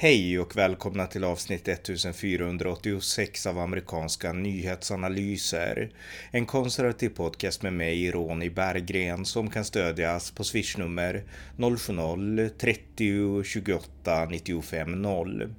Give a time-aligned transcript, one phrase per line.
[0.00, 5.90] Hej och välkomna till avsnitt 1486 av amerikanska nyhetsanalyser.
[6.30, 11.24] En konservativ podcast med mig, Ronny Berggren, som kan stödjas på swishnummer
[11.56, 15.54] 070-30 28 95 0.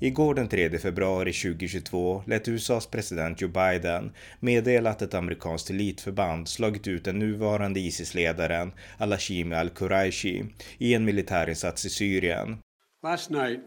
[0.00, 6.48] Igår den 3 februari 2022 lät USAs president Joe Biden meddela att ett amerikanskt elitförband
[6.48, 10.44] slagit ut den nuvarande Isis-ledaren Alashimi al-Quraishi
[10.78, 12.58] i en militärinsats i Syrien.
[13.02, 13.60] Last night,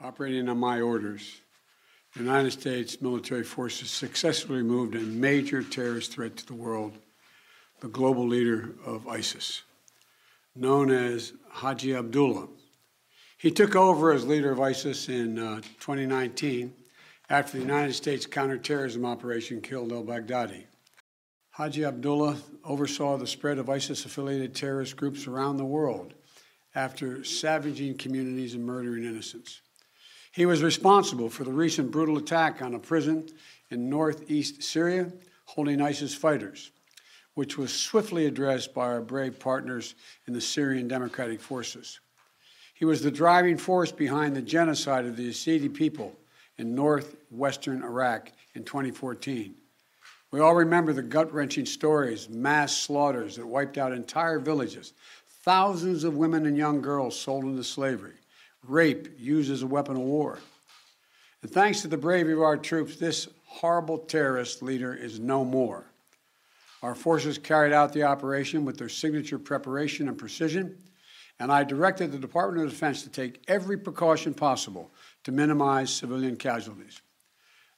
[0.00, 1.40] operating on my orders,
[2.14, 6.96] the United States military forces successfully removed a major terrorist threat to the world,
[7.80, 9.62] the global leader of ISIS,
[10.54, 12.48] known as Haji Abdullah.
[13.36, 16.72] He took over as leader of ISIS in uh, 2019
[17.30, 20.64] after the United States counterterrorism operation killed al Baghdadi.
[21.50, 26.14] Haji Abdullah oversaw the spread of ISIS affiliated terrorist groups around the world
[26.74, 29.60] after savaging communities and murdering innocents.
[30.32, 33.28] He was responsible for the recent brutal attack on a prison
[33.70, 35.12] in northeast Syria
[35.46, 36.70] holding ISIS fighters,
[37.34, 39.94] which was swiftly addressed by our brave partners
[40.26, 42.00] in the Syrian Democratic Forces.
[42.74, 46.14] He was the driving force behind the genocide of the Yazidi people
[46.58, 49.54] in northwestern Iraq in 2014.
[50.30, 54.92] We all remember the gut wrenching stories, mass slaughters that wiped out entire villages,
[55.42, 58.17] thousands of women and young girls sold into slavery,
[58.66, 60.38] rape used as a weapon of war.
[61.42, 65.84] And thanks to the bravery of our troops, this horrible terrorist leader is no more.
[66.82, 70.76] Our forces carried out the operation with their signature preparation and precision
[71.40, 74.90] and I directed the Department of Defense to take every precaution possible
[75.24, 77.00] to minimize civilian casualties.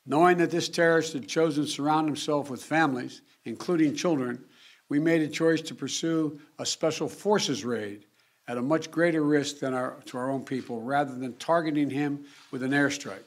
[0.07, 4.43] Knowing that this terrorist had chosen to surround himself with families, including children,
[4.89, 8.07] we made a choice to pursue a special forces raid
[8.49, 12.25] at a much greater risk than our, to our own people rather than targeting him
[12.51, 13.19] with an airstrike.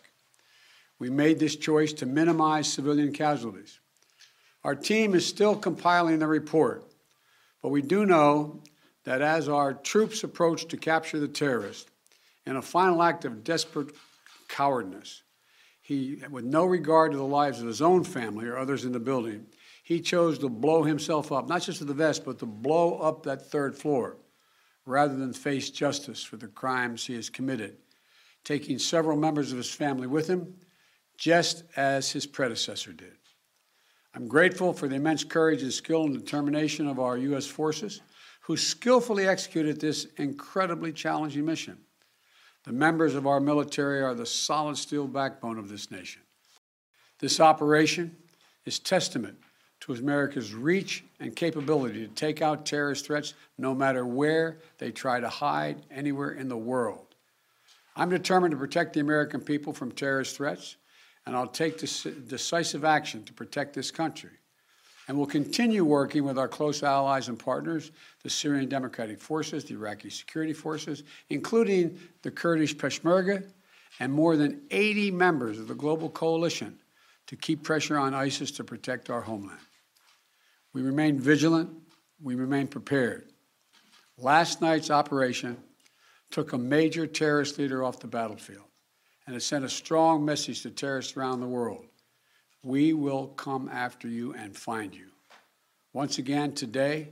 [0.99, 3.79] We made this choice to minimize civilian casualties.
[4.63, 6.83] Our team is still compiling the report,
[7.61, 8.61] but we do know
[9.03, 11.89] that as our troops approached to capture the terrorist,
[12.45, 13.95] in a final act of desperate
[14.47, 15.23] cowardness,
[15.81, 18.99] he, with no regard to the lives of his own family or others in the
[18.99, 19.45] building,
[19.83, 23.23] he chose to blow himself up, not just to the vest, but to blow up
[23.23, 24.15] that third floor
[24.85, 27.77] rather than face justice for the crimes he has committed,
[28.43, 30.55] taking several members of his family with him,
[31.17, 33.13] just as his predecessor did.
[34.15, 37.47] I'm grateful for the immense courage and skill and determination of our U.S.
[37.47, 38.01] forces
[38.41, 41.77] who skillfully executed this incredibly challenging mission.
[42.65, 46.21] The members of our military are the solid steel backbone of this nation.
[47.19, 48.15] This operation
[48.65, 49.37] is testament
[49.83, 55.19] to America's reach and capability to take out terrorist threats no matter where they try
[55.19, 57.15] to hide anywhere in the world.
[57.95, 60.77] I'm determined to protect the American people from terrorist threats,
[61.25, 64.31] and I'll take decisive action to protect this country
[65.07, 67.91] and we'll continue working with our close allies and partners,
[68.23, 73.45] the Syrian Democratic Forces, the Iraqi security forces, including the Kurdish Peshmerga,
[73.99, 76.79] and more than 80 members of the global coalition
[77.27, 79.59] to keep pressure on ISIS to protect our homeland.
[80.73, 81.69] We remain vigilant,
[82.21, 83.25] we remain prepared.
[84.17, 85.57] Last night's operation
[86.31, 88.65] took a major terrorist leader off the battlefield,
[89.27, 91.85] and it sent a strong message to terrorists around the world.
[92.63, 95.09] We will come after you and find you.
[95.93, 97.09] Once again, today,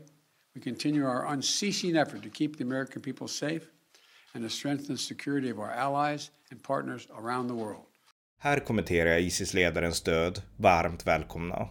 [0.56, 3.70] we continue our unceasing effort to keep the American people safe
[4.34, 7.86] and to strengthen the security of our allies and partners around the world.
[8.38, 10.42] Här kommenterar jag Isis-ledarens död.
[10.58, 11.70] Varmt välkomna.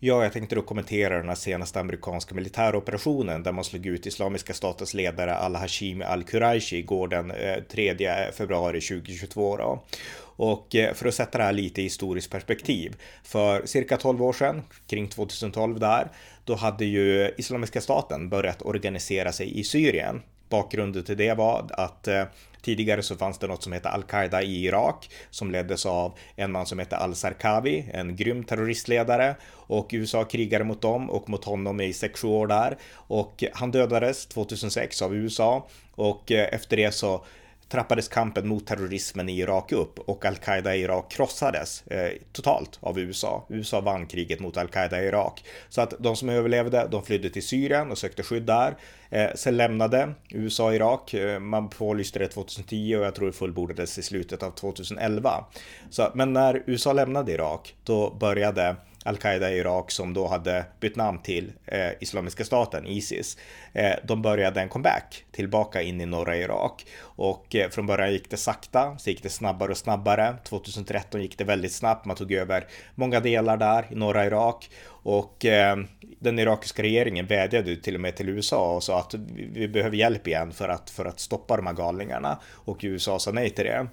[0.00, 4.54] Ja, jag tänkte då kommentera den här senaste amerikanska militäroperationen där man slog ut Islamiska
[4.54, 9.56] statens ledare al-Hashimi al-Quraishi igår den eh, 3 februari 2022.
[9.56, 9.84] Då.
[10.20, 12.96] Och eh, för att sätta det här lite i historiskt perspektiv.
[13.22, 16.08] För cirka 12 år sedan, kring 2012 där,
[16.44, 20.22] då hade ju Islamiska staten börjat organisera sig i Syrien.
[20.48, 22.24] Bakgrunden till det var att eh,
[22.62, 26.66] tidigare så fanns det något som hette Al-Qaida i Irak som leddes av en man
[26.66, 31.92] som hette Al-Sarkawi, en grym terroristledare och USA krigade mot dem och mot honom i
[31.92, 32.78] sex år där.
[32.94, 37.24] Och han dödades 2006 av USA och eh, efter det så
[37.68, 42.98] trappades kampen mot terrorismen i Irak upp och al-Qaida i Irak krossades eh, totalt av
[42.98, 43.46] USA.
[43.48, 45.44] USA vann kriget mot al-Qaida i Irak.
[45.68, 48.76] Så att de som överlevde, de flydde till Syrien och sökte skydd där.
[49.10, 51.14] Eh, sen lämnade USA Irak.
[51.14, 55.44] Eh, man pålyste det 2010 och jag tror det fullbordades i slutet av 2011.
[55.90, 58.76] Så, men när USA lämnade Irak, då började
[59.08, 63.38] al-Qaida i Irak som då hade bytt namn till eh, Islamiska staten, Isis,
[63.72, 66.86] eh, de började en comeback tillbaka in i norra Irak.
[67.00, 70.36] Och eh, från början gick det sakta, så gick det snabbare och snabbare.
[70.44, 74.70] 2013 gick det väldigt snabbt, man tog över många delar där i norra Irak.
[75.02, 75.76] Och eh,
[76.18, 79.14] den irakiska regeringen vädjade till och med till USA och sa att
[79.52, 82.38] vi behöver hjälp igen för att, för att stoppa de här galningarna.
[82.52, 83.86] Och USA sa nej till det.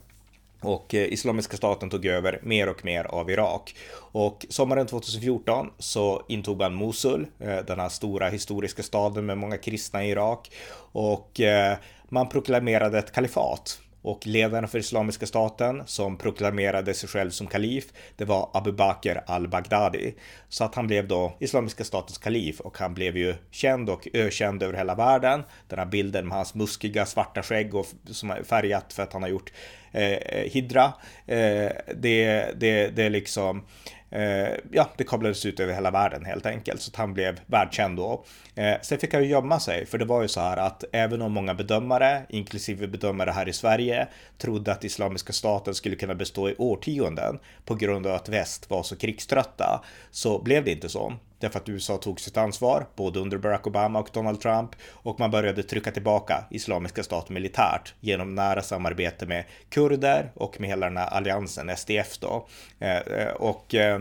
[0.65, 3.75] Och eh, Islamiska staten tog över mer och mer av Irak.
[3.97, 9.57] Och sommaren 2014 så intog man Mosul, eh, den här stora historiska staden med många
[9.57, 10.51] kristna i Irak.
[10.91, 11.77] Och eh,
[12.09, 17.85] man proklamerade ett kalifat och ledaren för Islamiska staten som proklamerade sig själv som kalif,
[18.15, 20.15] det var Abu Bakr al-Baghdadi.
[20.49, 24.63] Så att han blev då Islamiska statens kalif och han blev ju känd och ökänd
[24.63, 25.43] över hela världen.
[25.67, 29.21] Den här bilden med hans muskiga svarta skägg och som är färgat för att han
[29.21, 29.51] har gjort
[29.95, 30.93] eh, hidra.
[31.27, 33.65] Eh, det, det, det liksom
[34.09, 37.97] eh, ja, det kablades ut över hela världen helt enkelt, så att han blev världskänd
[37.97, 38.23] då.
[38.55, 41.21] Eh, sen fick han ju gömma sig, för det var ju så här att även
[41.21, 44.07] om många bedömare, inklusive bedömare här i Sverige,
[44.37, 48.83] trodde att Islamiska staten skulle kunna bestå i årtionden på grund av att väst var
[48.83, 51.13] så krigströtta, så blev det inte så.
[51.39, 55.31] Därför att USA tog sitt ansvar, både under Barack Obama och Donald Trump, och man
[55.31, 60.97] började trycka tillbaka Islamiska staten militärt genom nära samarbete med kurder och med hela den
[60.97, 62.47] här alliansen, SDF då.
[62.79, 63.99] Eh, eh, och eh,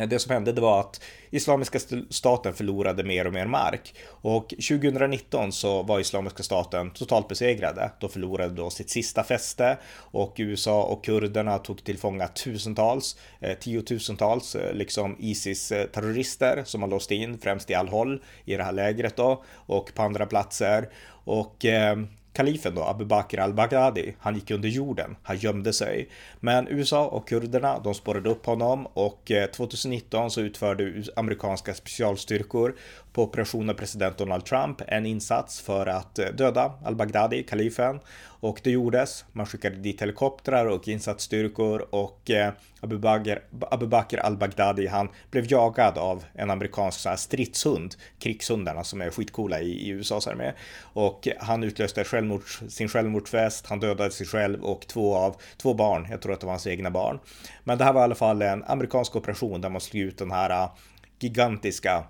[0.00, 1.00] Eh, det som hände det var att
[1.30, 1.78] Islamiska
[2.10, 7.90] staten förlorade mer och mer mark och 2019 så var Islamiska staten totalt besegrade.
[8.00, 13.58] De förlorade då sitt sista fäste och USA och kurderna tog till fånga tusentals, eh,
[13.58, 18.72] tiotusentals eh, liksom Isis-terrorister eh, som man låste in främst i Al-Hol i det här
[18.72, 20.88] lägret då och på andra platser
[21.24, 21.96] och eh,
[22.32, 26.08] Kalifen då, Abu Bakr al-Baghdadi, han gick under jorden, han gömde sig.
[26.40, 32.76] Men USA och kurderna, de spårade upp honom och eh, 2019 så utförde amerikanska specialstyrkor
[33.12, 38.00] på operation av president Donald Trump en insats för att eh, döda al-Baghdadi, kalifen.
[38.42, 39.24] Och det gjordes.
[39.32, 43.38] Man skickade dit helikoptrar och insatsstyrkor och eh, Abu Bakr,
[43.86, 49.70] Bakr al-Baghdadi han blev jagad av en amerikansk här, stridshund, krigshundarna som är skitcoola i,
[49.70, 50.52] i USAs armé.
[50.82, 56.06] Och han utlöste självmords, sin självmordsfest, han dödade sig själv och två av två barn,
[56.10, 57.18] jag tror att det var hans egna barn.
[57.64, 60.30] Men det här var i alla fall en amerikansk operation där man slog ut den
[60.30, 60.70] här eh,
[61.18, 62.04] gigantiska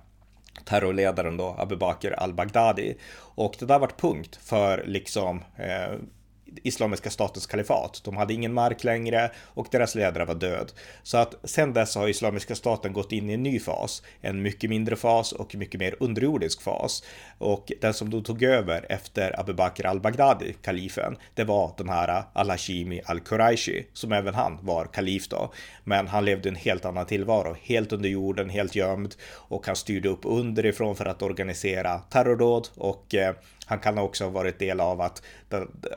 [0.65, 2.97] terrorledaren då, Abu Bakr al-Baghdadi.
[3.17, 5.93] Och det där vart punkt för liksom eh,
[6.63, 8.01] Islamiska statens kalifat.
[8.05, 10.73] De hade ingen mark längre och deras ledare var död.
[11.03, 14.71] Så att sen dess har Islamiska staten gått in i en ny fas, en mycket
[14.71, 17.05] mindre fas och mycket mer underjordisk fas.
[17.39, 22.23] Och den som då tog över efter Abu Bakr al-Baghdadi, kalifen, det var den här
[22.33, 25.53] al-Hashimi al-Quraishi, som även han var kalif då.
[25.85, 30.09] Men han levde en helt annan tillvaro, helt under jorden, helt gömd och han styrde
[30.09, 33.35] upp underifrån för att organisera terrordåd och eh,
[33.71, 35.23] han kan också ha varit del av, att,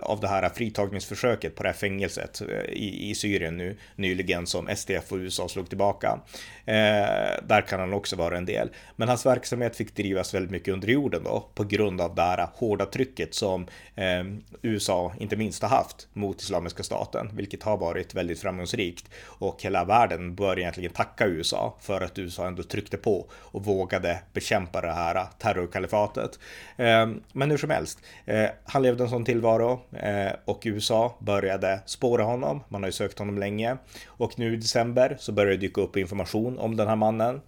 [0.01, 4.69] av det här fritagningsförsöket på det här fängelset eh, i, i Syrien nu nyligen som
[4.75, 6.19] SDF och USA slog tillbaka.
[6.65, 8.69] Eh, där kan han också vara en del.
[8.95, 12.47] Men hans verksamhet fick drivas väldigt mycket under jorden då på grund av det här
[12.53, 14.23] hårda trycket som eh,
[14.61, 19.09] USA inte minst har haft mot Islamiska staten, vilket har varit väldigt framgångsrikt.
[19.23, 24.19] Och hela världen bör egentligen tacka USA för att USA ändå tryckte på och vågade
[24.33, 26.39] bekämpa det här terrorkalifatet.
[26.77, 31.79] Eh, men hur som helst, eh, han levde en sån tillvaro eh, och USA började
[31.85, 32.63] spåra honom.
[32.69, 35.97] Man har ju sökt honom länge och nu i december så började det dyka upp
[35.97, 37.41] information om den här mannen.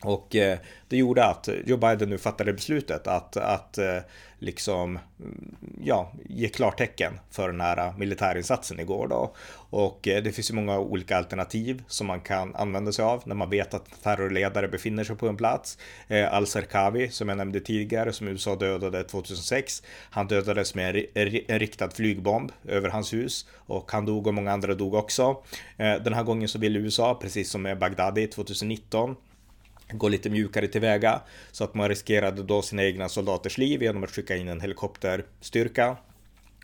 [0.00, 3.98] Och eh, det gjorde att Joe Biden nu fattade beslutet att, att eh,
[4.38, 9.34] liksom, mm, ja, ge klartecken för den här militärinsatsen igår då.
[9.70, 13.34] Och eh, det finns ju många olika alternativ som man kan använda sig av när
[13.34, 15.78] man vet att terrorledare befinner sig på en plats.
[16.30, 19.82] Al-Serkawi, som jag nämnde tidigare, som USA dödade 2006.
[20.10, 24.74] Han dödades med en riktad flygbomb över hans hus och han dog och många andra
[24.74, 25.42] dog också.
[25.76, 29.16] Den här gången så vill USA, precis som med Bagdadi 2019,
[29.92, 31.20] gå lite mjukare tillväga
[31.52, 35.96] så att man riskerade då sina egna soldaters liv genom att skicka in en helikopterstyrka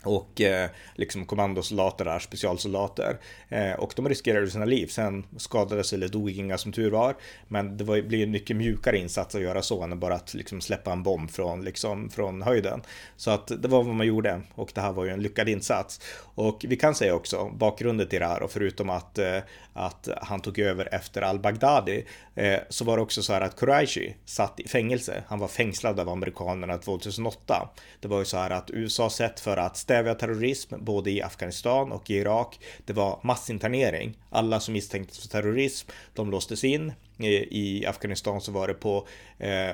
[0.05, 3.17] och eh, liksom kommandosoldater är specialsoldater.
[3.49, 4.87] Eh, och de riskerade sina liv.
[4.87, 7.15] Sen skadades eller dog inga som tur var.
[7.47, 10.61] Men det var, blir en mycket mjukare insats att göra så än bara att liksom
[10.61, 12.81] släppa en bomb från, liksom, från höjden.
[13.17, 16.01] Så att det var vad man gjorde och det här var ju en lyckad insats.
[16.35, 19.37] Och vi kan säga också bakgrunden till det här och förutom att, eh,
[19.73, 24.15] att han tog över efter al-Baghdadi eh, så var det också så här att Quraishi
[24.25, 25.23] satt i fängelse.
[25.27, 27.69] Han var fängslad av amerikanerna 2008.
[27.99, 31.91] Det var ju så här att USA sett för att stävja terrorism både i Afghanistan
[31.91, 32.59] och i Irak.
[32.85, 34.17] Det var massinternering.
[34.29, 39.07] Alla som misstänktes för terrorism, de låstes in Eh, I Afghanistan så var det på
[39.37, 39.71] eh,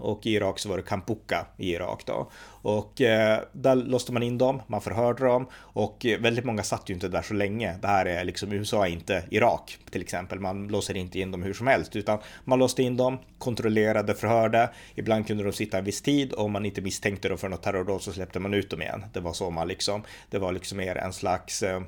[0.00, 2.30] och i Irak så var det Kampuka i Irak då.
[2.62, 6.90] Och eh, där låste man in dem, man förhörde dem och eh, väldigt många satt
[6.90, 7.78] ju inte där så länge.
[7.80, 10.40] Det här är liksom USA, inte Irak till exempel.
[10.40, 14.70] Man låser inte in dem hur som helst utan man låste in dem, kontrollerade, förhörde.
[14.94, 17.62] Ibland kunde de sitta en viss tid och om man inte misstänkte dem för något
[17.62, 19.04] terrordåd så släppte man ut dem igen.
[19.12, 21.80] Det var så man liksom, det var liksom mer en slags, eh,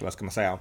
[0.00, 0.58] vad ska man säga,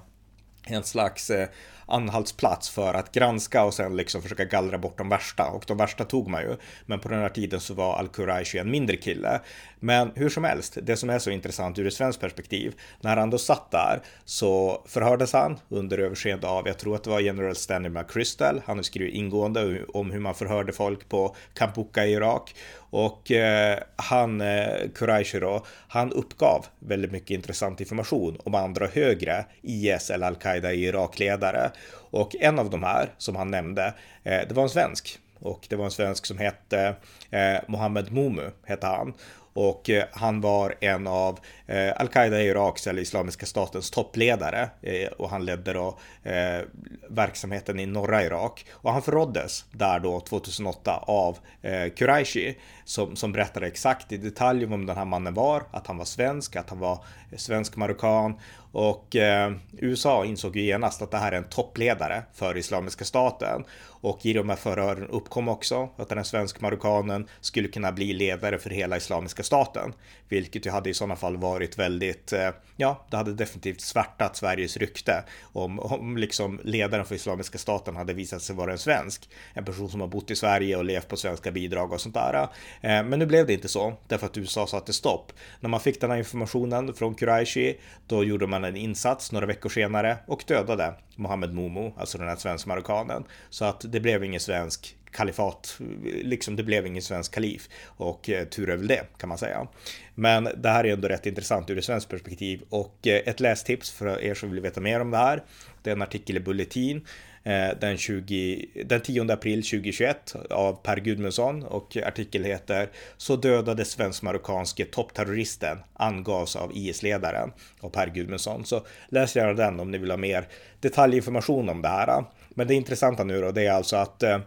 [0.68, 1.48] en slags eh,
[1.92, 5.48] anhaltsplats för att granska och sen liksom försöka gallra bort de värsta.
[5.48, 6.56] Och de värsta tog man ju.
[6.86, 9.42] Men på den här tiden så var Al-Quraishi en mindre kille.
[9.80, 13.30] Men hur som helst, det som är så intressant ur ett svenskt perspektiv, när han
[13.30, 17.56] då satt där så förhördes han under överseende av, jag tror att det var general
[17.56, 18.62] Stanley McChrystal.
[18.66, 22.56] Han har skrivit ingående om hur man förhörde folk på Kampuka i Irak.
[22.92, 29.46] Och eh, han, eh, Quraishi då, han uppgav väldigt mycket intressant information om andra högre
[29.62, 31.72] IS eller Al-Qaida i Irak-ledare.
[32.12, 33.94] Och en av de här som han nämnde,
[34.24, 35.20] eh, det var en svensk.
[35.40, 36.96] Och det var en svensk som hette
[37.30, 39.14] eh, Mohammed Momu hette han
[39.54, 45.08] och eh, han var en av eh, Al-Qaida i Iraks eller Islamiska statens toppledare eh,
[45.08, 46.62] och han ledde då eh,
[47.10, 53.32] verksamheten i norra Irak och han förråddes där då 2008 av eh, Quraishi som, som
[53.32, 56.80] berättade exakt i detalj om den här mannen var, att han var svensk, att han
[56.80, 57.04] var
[57.38, 58.36] svensk-marockan
[58.72, 63.64] och eh, USA insåg ju genast att det här är en toppledare för Islamiska staten.
[63.84, 68.60] Och i de här förhören uppkom också att den här svensk-marockanen skulle kunna bli ledare
[68.60, 69.94] för hela Islamiska staten.
[70.30, 74.78] Vilket ju hade i sådana fall varit väldigt, eh, ja, det hade definitivt svärtat Sveriges
[74.78, 79.30] rykte om, om liksom ledaren för Islamiska staten hade visat sig vara en svensk.
[79.54, 82.48] En person som har bott i Sverige och levt på svenska bidrag och sånt där.
[82.82, 85.32] Eh, men nu blev det inte så, därför att USA satte stopp.
[85.60, 89.70] När man fick den här informationen från Quraishi, då gjorde man en insats några veckor
[89.70, 93.24] senare och dödade Mohammed Momo, alltså den här svensk-marockanen.
[93.50, 98.46] Så att det blev ingen svensk kalifat, liksom det blev ingen svensk kalif och eh,
[98.46, 99.68] tur är väl det kan man säga.
[100.16, 103.92] Men det här är ändå rätt intressant ur ett svenskt perspektiv och eh, ett lästips
[103.92, 105.44] för er som vill veta mer om det här.
[105.84, 107.06] Det är en artikel i Bulletin
[107.44, 113.86] Eh, den, 20, den 10 april 2021 av Per Gudmundsson och artikeln heter Så dödade
[113.86, 118.66] svensk-marockanske toppterroristen angavs av IS-ledaren av Per Gudmundsson.
[118.66, 120.48] Så läs gärna den om ni vill ha mer
[120.80, 122.24] detaljinformation om det här.
[122.50, 124.40] Men det intressanta nu då, det är alltså att eh,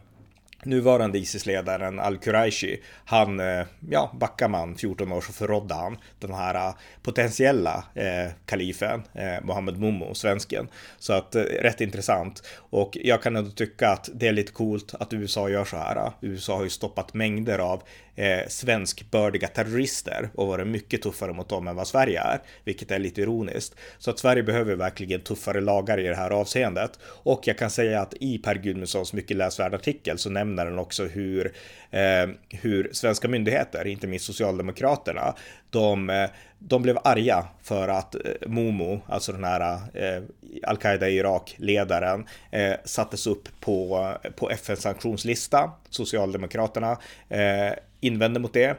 [0.64, 6.54] nuvarande Isis-ledaren al-Quraishi, han, eh, ja, backar man 14 år så förrådde han den här
[6.54, 10.68] eh, potentiella eh, kalifen, eh, Mohammed Momo, svensken.
[10.98, 12.42] Så att eh, rätt intressant.
[12.56, 16.12] Och jag kan ändå tycka att det är lite coolt att USA gör så här.
[16.20, 17.82] USA har ju stoppat mängder av
[18.16, 22.98] eh, svenskbördiga terrorister och varit mycket tuffare mot dem än vad Sverige är, vilket är
[22.98, 23.74] lite ironiskt.
[23.98, 26.98] Så att Sverige behöver verkligen tuffare lagar i det här avseendet.
[27.04, 31.04] Och jag kan säga att i Per Gudmundssons mycket läsvärda artikel så nämner den också
[31.04, 31.52] hur,
[31.90, 35.34] eh, hur svenska myndigheter, inte minst Socialdemokraterna,
[35.70, 40.22] de, eh, de blev arga för att eh, Momo, alltså den här eh,
[40.62, 45.70] al-Qaida i Irak-ledaren, eh, sattes upp på, på FNs sanktionslista.
[45.90, 48.76] Socialdemokraterna eh, invände mot det.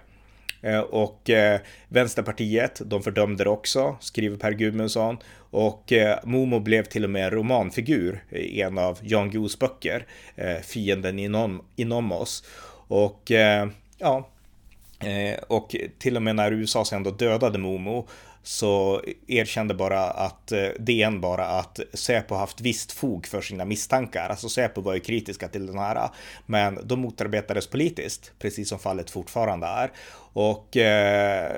[0.65, 5.17] Eh, och eh, Vänsterpartiet, de fördömde det också, skriver Per Gudmundsson.
[5.37, 10.05] Och eh, Momo blev till och med en romanfigur i en av Jan Guillous böcker,
[10.63, 12.43] Fienden inom, inom oss.
[12.87, 13.31] Och
[13.97, 14.29] ja,
[15.47, 18.07] och till och med när USA sen då dödade Momo
[18.43, 24.29] så erkände bara att DN bara att Säpo haft visst fog för sina misstankar.
[24.29, 26.09] Alltså Säpo var ju kritiska till den här,
[26.45, 29.91] men de motarbetades politiskt, precis som fallet fortfarande är.
[30.37, 31.51] Och eh,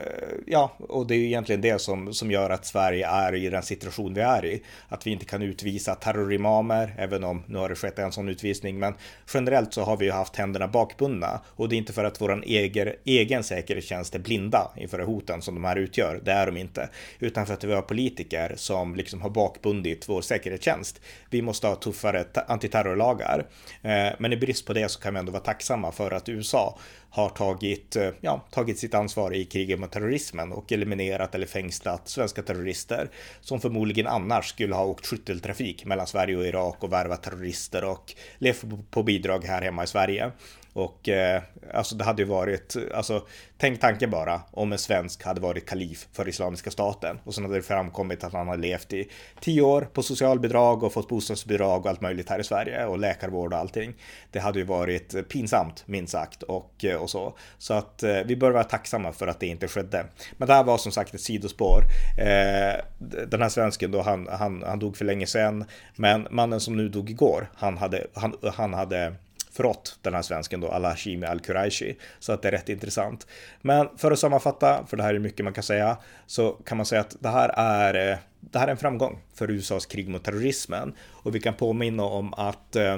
[0.46, 3.64] ja, och det är ju egentligen det som, som gör att Sverige är i den
[3.64, 4.64] situation vi är i.
[4.88, 8.80] Att vi inte kan utvisa terrorimamer, även om nu har det skett en sån utvisning.
[8.80, 8.94] Men
[9.34, 12.44] generellt så har vi ju haft händerna bakbundna och det är inte för att våran
[12.44, 16.22] egen, egen säkerhetstjänst är blinda inför hoten som de här utgör.
[16.24, 20.22] Det är de inte, utan för att vi har politiker som liksom har bakbundit vår
[20.22, 21.02] säkerhetstjänst.
[21.30, 23.46] Vi måste ha tuffare antiterrorlagar,
[23.82, 26.78] eh, men i brist på det så kan vi ändå vara tacksamma för att USA
[27.10, 32.10] har tagit, eh, ja, tagit sitt ansvar i kriget mot terrorismen och eliminerat eller fängslat
[32.10, 33.10] svenska terrorister
[33.42, 38.14] som förmodligen annars skulle ha åkt skytteltrafik mellan Sverige och Irak och värvat terrorister och
[38.38, 40.32] levt på bidrag här hemma i Sverige.
[40.78, 41.42] Och eh,
[41.74, 46.08] alltså det hade ju varit, alltså tänk tanken bara om en svensk hade varit kalif
[46.14, 49.82] för Islamiska staten och sen hade det framkommit att han har levt i tio år
[49.82, 53.94] på socialbidrag och fått bostadsbidrag och allt möjligt här i Sverige och läkarvård och allting.
[54.32, 57.38] Det hade ju varit pinsamt minst sagt och, eh, och så.
[57.58, 60.06] Så att eh, vi bör vara tacksamma för att det inte skedde.
[60.38, 61.82] Men det här var som sagt ett sidospår.
[62.18, 62.82] Eh,
[63.28, 65.66] den här svensken då, han, han, han dog för länge sedan.
[65.96, 69.14] Men mannen som nu dog igår, han hade, han, han hade
[69.58, 71.96] förrått den här svensken då, Alashimi Al-Quraishi.
[72.20, 73.28] Så att det är rätt intressant.
[73.62, 76.86] Men för att sammanfatta, för det här är mycket man kan säga, så kan man
[76.86, 80.24] säga att det här är, eh, det här är en framgång för USAs krig mot
[80.24, 80.94] terrorismen.
[81.24, 82.98] Och vi kan påminna om att Eh,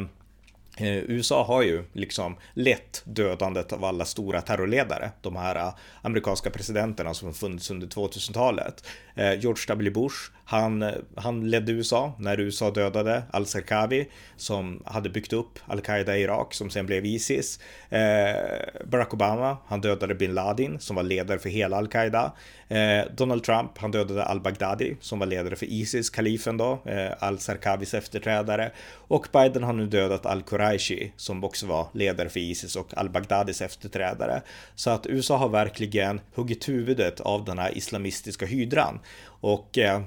[0.79, 6.50] Eh, USA har ju liksom lett dödandet av alla stora terrorledare, de här eh, amerikanska
[6.50, 8.88] presidenterna som funnits under 2000-talet.
[9.15, 9.91] Eh, George W.
[9.91, 16.21] Bush, han, han ledde USA när USA dödade al-Zarqawi som hade byggt upp al-Qaida i
[16.21, 17.59] Irak som sen blev Isis.
[18.86, 22.31] Barack Obama, han dödade bin Laden som var ledare för hela al-Qaida.
[23.12, 26.79] Donald Trump, han dödade al-Baghdadi som var ledare för Isis, kalifen då,
[27.19, 28.71] al-Zarqawis efterträdare.
[29.07, 33.61] Och Biden har nu dödat al-Quraishi Quraishi som också var ledare för Isis och al-Baghdadis
[33.61, 34.41] efterträdare.
[34.75, 38.99] Så att USA har verkligen huggit huvudet av den här islamistiska hydran.
[39.41, 40.01] Och eh,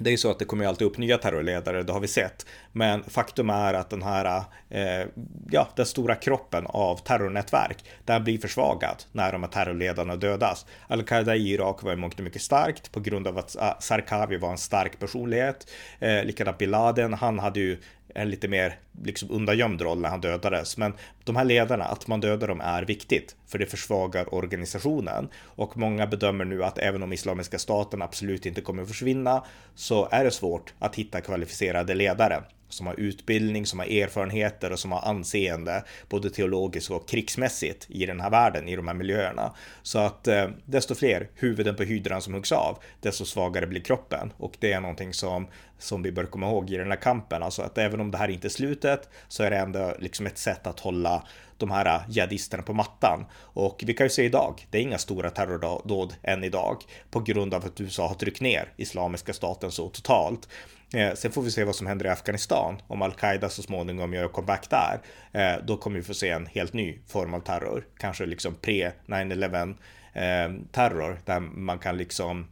[0.00, 2.08] det är ju så att det kommer ju alltid upp nya terrorledare, det har vi
[2.08, 2.46] sett.
[2.72, 5.06] Men faktum är att den här, eh,
[5.50, 10.66] ja, den stora kroppen av terrornätverk, den blir försvagad när de här terrorledarna dödas.
[10.88, 14.36] Al-Qaida i Irak var i mångt och mycket starkt på grund av att eh, Sarkavi
[14.36, 15.70] var en stark personlighet.
[15.98, 17.78] Eh, likadant bin Laden, han hade ju
[18.14, 20.76] en lite mer liksom undangömd roll när han dödades.
[20.76, 20.92] Men
[21.24, 25.28] de här ledarna, att man dödar dem är viktigt för det försvagar organisationen.
[25.44, 30.24] Och många bedömer nu att även om Islamiska staten absolut inte kommer försvinna så är
[30.24, 35.08] det svårt att hitta kvalificerade ledare som har utbildning, som har erfarenheter och som har
[35.08, 39.54] anseende både teologiskt och krigsmässigt i den här världen, i de här miljöerna.
[39.82, 44.32] Så att eh, desto fler huvuden på hydran som huggs av, desto svagare blir kroppen
[44.36, 45.46] och det är någonting som
[45.78, 47.42] som vi bör komma ihåg i den här kampen.
[47.42, 50.38] Alltså att även om det här inte är slutet så är det ändå liksom ett
[50.38, 51.22] sätt att hålla
[51.56, 53.26] de här eh, jihadisterna på mattan.
[53.40, 57.54] Och vi kan ju se idag, det är inga stora terrordåd än idag på grund
[57.54, 60.48] av att USA har tryckt ner Islamiska staten så totalt.
[60.94, 62.82] Eh, sen får vi se vad som händer i Afghanistan.
[62.86, 65.00] Om al-Qaida så småningom gör comeback där,
[65.32, 67.86] eh, då kommer vi få se en helt ny form av terror.
[67.98, 69.76] Kanske liksom pre 9-11
[70.12, 72.46] eh, terror där man kan liksom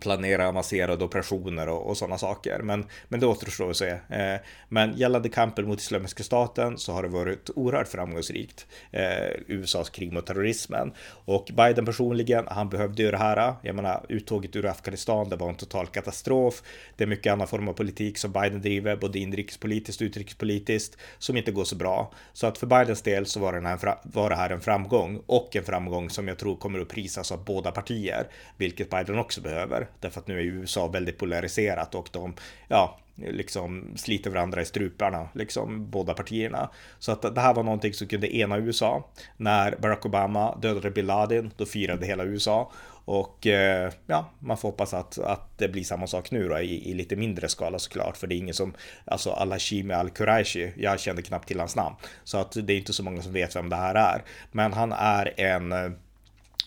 [0.00, 2.60] planera avancerade operationer och, och sådana saker.
[2.62, 3.90] Men, men det återstår att se.
[3.90, 8.66] Eh, men gällande kampen mot Islamiska staten så har det varit oerhört framgångsrikt.
[8.90, 10.92] Eh, USAs krig mot terrorismen.
[11.08, 13.54] Och Biden personligen, han behövde ju det här.
[13.62, 16.62] Jag menar, uttåget ur Afghanistan, det var en total katastrof.
[16.96, 21.36] Det är mycket annan form av politik som Biden driver, både inrikespolitiskt och utrikespolitiskt, som
[21.36, 22.12] inte går så bra.
[22.32, 25.56] Så att för Bidens del så var, den här, var det här en framgång och
[25.56, 29.85] en framgång som jag tror kommer att prisas av båda partier, vilket Biden också behöver.
[30.00, 32.34] Därför att nu är USA väldigt polariserat och de,
[32.68, 36.70] ja, liksom sliter varandra i struparna, liksom båda partierna.
[36.98, 39.10] Så att det här var någonting som kunde ena USA.
[39.36, 42.72] När Barack Obama dödade bin Laden, då firade hela USA.
[43.06, 46.90] Och eh, ja, man får hoppas att, att det blir samma sak nu då i,
[46.90, 48.16] i lite mindre skala såklart.
[48.16, 51.96] För det är ingen som, alltså Al-Hashimi Al-Quraishi, jag kände knappt till hans namn.
[52.24, 54.22] Så att det är inte så många som vet vem det här är.
[54.52, 55.90] Men han är en eh,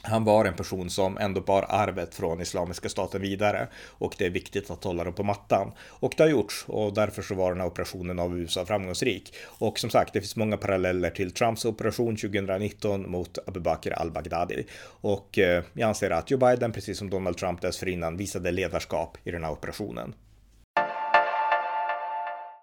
[0.02, 4.30] han var en person som ändå bar arvet från Islamiska staten vidare och det är
[4.30, 5.72] viktigt att hålla dem på mattan.
[5.80, 9.34] Och det har gjorts och därför så var den här operationen av USA framgångsrik.
[9.46, 14.66] Och som sagt, det finns många paralleller till Trumps operation 2019 mot Abu Bakr al-Baghdadi.
[15.02, 19.32] Och eh, jag anser att Joe Biden, precis som Donald Trump dessförinnan, visade ledarskap i
[19.32, 20.14] den här operationen.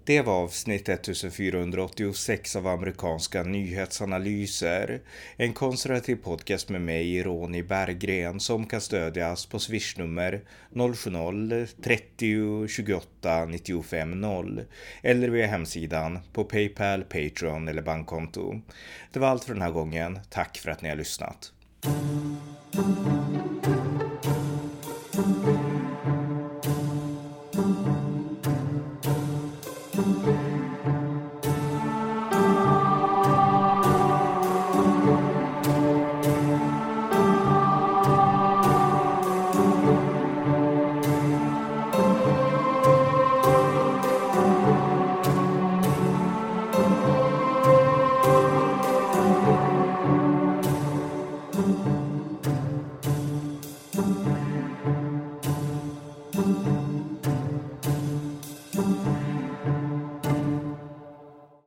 [0.06, 5.00] Det var avsnitt 1486 av amerikanska nyhetsanalyser.
[5.36, 10.40] En konservativ podcast med mig, Ronny Berggren, som kan stödjas på swishnummer
[10.72, 14.62] 070-30 28 95 0
[15.02, 18.60] eller via hemsidan på Paypal, Patreon eller bankkonto.
[19.12, 20.18] Det var allt för den här gången.
[20.30, 21.52] Tack för att ni har lyssnat.